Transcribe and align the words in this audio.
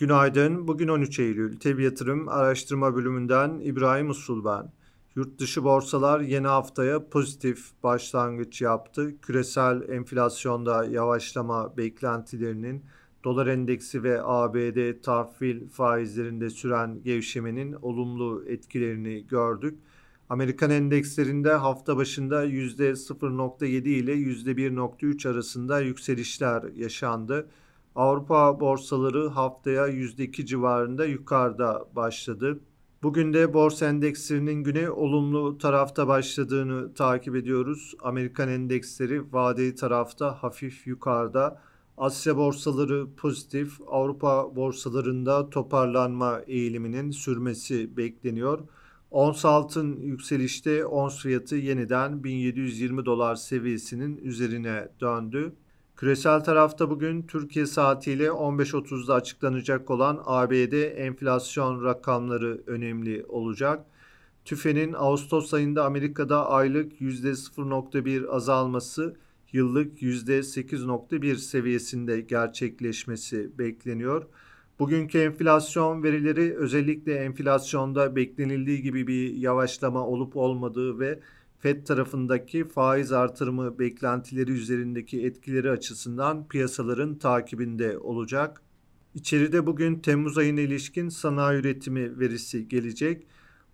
Günaydın. 0.00 0.68
Bugün 0.68 0.88
13 0.88 1.18
Eylül. 1.18 1.56
Tebi 1.56 1.84
Yatırım 1.84 2.28
Araştırma 2.28 2.96
Bölümünden 2.96 3.60
İbrahim 3.60 4.10
Usul 4.10 4.44
ben. 4.44 4.72
Yurt 5.16 5.38
dışı 5.38 5.64
borsalar 5.64 6.20
yeni 6.20 6.46
haftaya 6.46 7.08
pozitif 7.08 7.70
başlangıç 7.82 8.60
yaptı. 8.60 9.20
Küresel 9.22 9.88
enflasyonda 9.88 10.84
yavaşlama 10.84 11.76
beklentilerinin 11.76 12.84
dolar 13.24 13.46
endeksi 13.46 14.02
ve 14.02 14.22
ABD 14.22 15.02
tahvil 15.02 15.68
faizlerinde 15.68 16.50
süren 16.50 17.02
gevşemenin 17.02 17.72
olumlu 17.72 18.44
etkilerini 18.46 19.26
gördük. 19.26 19.78
Amerikan 20.28 20.70
endekslerinde 20.70 21.52
hafta 21.52 21.96
başında 21.96 22.46
%0.7 22.46 23.88
ile 23.88 24.14
%1.3 24.14 25.28
arasında 25.28 25.80
yükselişler 25.80 26.62
yaşandı. 26.74 27.46
Avrupa 27.94 28.60
borsaları 28.60 29.28
haftaya 29.28 29.88
%2 29.88 30.46
civarında 30.46 31.04
yukarıda 31.04 31.86
başladı. 31.96 32.60
Bugün 33.02 33.32
de 33.32 33.54
borsa 33.54 33.86
endekslerinin 33.86 34.64
güne 34.64 34.90
olumlu 34.90 35.58
tarafta 35.58 36.08
başladığını 36.08 36.94
takip 36.94 37.36
ediyoruz. 37.36 37.94
Amerikan 38.02 38.48
endeksleri 38.48 39.32
vadeli 39.32 39.74
tarafta 39.74 40.42
hafif 40.42 40.86
yukarıda. 40.86 41.62
Asya 41.96 42.36
borsaları 42.36 43.06
pozitif, 43.16 43.80
Avrupa 43.86 44.56
borsalarında 44.56 45.50
toparlanma 45.50 46.40
eğiliminin 46.46 47.10
sürmesi 47.10 47.96
bekleniyor. 47.96 48.58
Ons 49.10 49.44
altın 49.44 50.00
yükselişte 50.00 50.86
ons 50.86 51.22
fiyatı 51.22 51.56
yeniden 51.56 52.24
1720 52.24 53.04
dolar 53.04 53.34
seviyesinin 53.34 54.16
üzerine 54.16 54.88
döndü. 55.00 55.52
Küresel 56.00 56.40
tarafta 56.40 56.90
bugün 56.90 57.22
Türkiye 57.22 57.66
saatiyle 57.66 58.26
15.30'da 58.26 59.14
açıklanacak 59.14 59.90
olan 59.90 60.22
ABD 60.24 60.72
enflasyon 60.96 61.84
rakamları 61.84 62.60
önemli 62.66 63.24
olacak. 63.28 63.86
TÜFE'nin 64.44 64.92
Ağustos 64.92 65.54
ayında 65.54 65.84
Amerika'da 65.84 66.50
aylık 66.50 67.00
%0.1 67.00 68.28
azalması 68.28 69.16
yıllık 69.52 70.02
%8.1 70.02 71.36
seviyesinde 71.36 72.20
gerçekleşmesi 72.20 73.58
bekleniyor. 73.58 74.26
Bugünkü 74.78 75.18
enflasyon 75.18 76.02
verileri 76.02 76.56
özellikle 76.56 77.14
enflasyonda 77.14 78.16
beklenildiği 78.16 78.82
gibi 78.82 79.06
bir 79.06 79.34
yavaşlama 79.34 80.06
olup 80.06 80.36
olmadığı 80.36 80.98
ve 80.98 81.20
FED 81.60 81.84
tarafındaki 81.84 82.68
faiz 82.68 83.12
artırımı 83.12 83.78
beklentileri 83.78 84.52
üzerindeki 84.52 85.26
etkileri 85.26 85.70
açısından 85.70 86.48
piyasaların 86.48 87.14
takibinde 87.14 87.98
olacak. 87.98 88.62
İçeride 89.14 89.66
bugün 89.66 89.98
Temmuz 89.98 90.38
ayına 90.38 90.60
ilişkin 90.60 91.08
sanayi 91.08 91.60
üretimi 91.60 92.20
verisi 92.20 92.68
gelecek. 92.68 93.26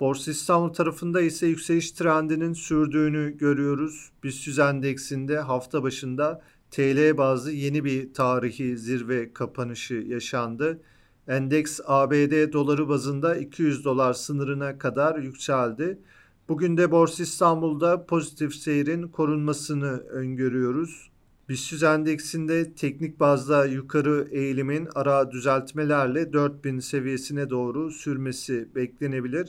Borsa 0.00 0.30
İstanbul 0.30 0.68
tarafında 0.68 1.20
ise 1.20 1.46
yükseliş 1.46 1.92
trendinin 1.92 2.52
sürdüğünü 2.52 3.38
görüyoruz. 3.38 4.10
BIST 4.24 4.58
endeksinde 4.58 5.38
hafta 5.38 5.82
başında 5.82 6.42
TL 6.70 7.16
bazlı 7.16 7.52
yeni 7.52 7.84
bir 7.84 8.14
tarihi 8.14 8.78
zirve 8.78 9.32
kapanışı 9.32 9.94
yaşandı. 9.94 10.80
Endeks 11.28 11.80
ABD 11.86 12.52
doları 12.52 12.88
bazında 12.88 13.36
200 13.36 13.84
dolar 13.84 14.12
sınırına 14.12 14.78
kadar 14.78 15.18
yükseldi. 15.18 15.98
Bugün 16.48 16.76
de 16.76 16.90
Borsa 16.90 17.22
İstanbul'da 17.22 18.06
pozitif 18.06 18.54
seyrin 18.54 19.08
korunmasını 19.08 19.98
öngörüyoruz. 19.98 21.10
BIST 21.48 21.82
endeksinde 21.82 22.74
teknik 22.74 23.20
bazda 23.20 23.66
yukarı 23.66 24.28
eğilimin 24.30 24.88
ara 24.94 25.30
düzeltmelerle 25.30 26.32
4000 26.32 26.78
seviyesine 26.78 27.50
doğru 27.50 27.90
sürmesi 27.90 28.68
beklenebilir. 28.74 29.48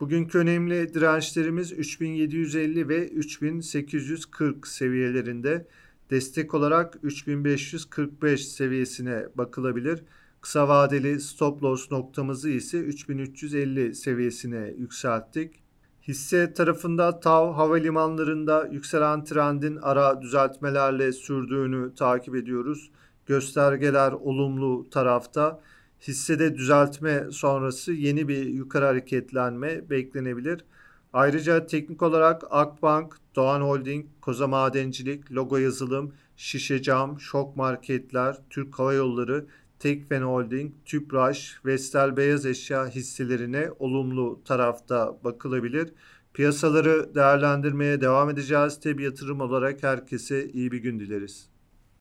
Bugünkü 0.00 0.38
önemli 0.38 0.94
dirençlerimiz 0.94 1.72
3750 1.72 2.88
ve 2.88 3.08
3840 3.08 4.68
seviyelerinde. 4.68 5.66
Destek 6.10 6.54
olarak 6.54 6.98
3545 7.02 8.48
seviyesine 8.48 9.26
bakılabilir. 9.34 10.02
Kısa 10.40 10.68
vadeli 10.68 11.20
stop 11.20 11.62
loss 11.62 11.90
noktamızı 11.90 12.50
ise 12.50 12.78
3350 12.78 13.94
seviyesine 13.94 14.74
yükselttik. 14.78 15.63
Hisse 16.08 16.52
tarafında 16.52 17.20
TAV 17.20 17.52
havalimanlarında 17.52 18.66
yükselen 18.66 19.24
trendin 19.24 19.78
ara 19.82 20.22
düzeltmelerle 20.22 21.12
sürdüğünü 21.12 21.94
takip 21.94 22.34
ediyoruz. 22.34 22.90
Göstergeler 23.26 24.12
olumlu 24.12 24.90
tarafta. 24.90 25.60
Hissede 26.00 26.54
düzeltme 26.54 27.24
sonrası 27.30 27.92
yeni 27.92 28.28
bir 28.28 28.46
yukarı 28.46 28.84
hareketlenme 28.84 29.90
beklenebilir. 29.90 30.64
Ayrıca 31.12 31.66
teknik 31.66 32.02
olarak 32.02 32.42
Akbank, 32.50 33.16
Doğan 33.36 33.60
Holding, 33.60 34.06
Koza 34.20 34.46
Madencilik, 34.46 35.32
Logo 35.32 35.56
Yazılım, 35.56 36.12
Şişe 36.36 36.82
Cam, 36.82 37.20
Şok 37.20 37.56
Marketler, 37.56 38.36
Türk 38.50 38.78
Hava 38.78 38.92
Yolları, 38.92 39.46
Tekfen 39.78 40.22
Holding, 40.22 40.72
Tüpraş, 40.84 41.60
Vestel 41.64 42.16
Beyaz 42.16 42.46
Eşya 42.46 42.88
hisselerine 42.88 43.70
olumlu 43.78 44.40
tarafta 44.44 45.18
bakılabilir. 45.24 45.92
Piyasaları 46.34 47.14
değerlendirmeye 47.14 48.00
devam 48.00 48.30
edeceğiz. 48.30 48.80
Tabi 48.80 49.02
yatırım 49.02 49.40
olarak 49.40 49.82
herkese 49.82 50.48
iyi 50.48 50.72
bir 50.72 50.78
gün 50.78 51.00
dileriz. 51.00 51.53